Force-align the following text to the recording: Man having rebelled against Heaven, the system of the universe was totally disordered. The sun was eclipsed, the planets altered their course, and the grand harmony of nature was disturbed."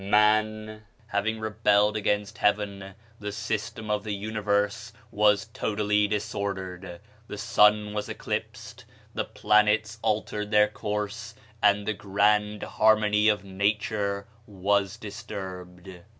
Man 0.03 0.83
having 1.05 1.39
rebelled 1.39 1.95
against 1.95 2.39
Heaven, 2.39 2.95
the 3.19 3.31
system 3.31 3.91
of 3.91 4.03
the 4.03 4.15
universe 4.15 4.91
was 5.11 5.45
totally 5.53 6.07
disordered. 6.07 6.99
The 7.27 7.37
sun 7.37 7.93
was 7.93 8.09
eclipsed, 8.09 8.85
the 9.13 9.25
planets 9.25 9.99
altered 10.01 10.49
their 10.49 10.69
course, 10.69 11.35
and 11.61 11.85
the 11.87 11.93
grand 11.93 12.63
harmony 12.63 13.29
of 13.29 13.43
nature 13.43 14.25
was 14.47 14.97
disturbed." 14.97 15.87